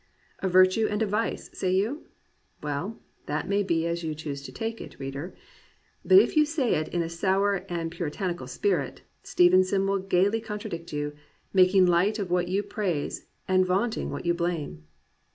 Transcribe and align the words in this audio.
"A 0.39 0.49
virtue 0.49 0.87
and 0.89 0.99
a 1.03 1.05
vice," 1.05 1.51
say 1.53 1.75
you.^ 1.75 2.07
Well, 2.63 2.99
that 3.27 3.47
may 3.47 3.61
be 3.61 3.85
as 3.85 4.03
you 4.03 4.15
choose 4.15 4.41
to 4.41 4.51
take 4.51 4.81
it, 4.81 4.97
reader. 4.99 5.35
But 6.03 6.17
if 6.17 6.35
you 6.35 6.43
say 6.43 6.73
it 6.73 6.87
in 6.87 7.03
a 7.03 7.07
sour 7.07 7.53
or 7.59 7.65
a 7.69 7.89
puritanical 7.89 8.47
spirit, 8.47 9.03
Stevenson 9.21 9.85
will 9.85 9.99
gaily 9.99 10.41
contradict 10.41 10.91
you, 10.91 11.13
making 11.53 11.85
light 11.85 12.17
of 12.17 12.31
what 12.31 12.47
you 12.47 12.63
praise 12.63 13.27
and 13.47 13.63
vaunting 13.63 14.09
what 14.09 14.25
you 14.25 14.33
blame. 14.33 14.87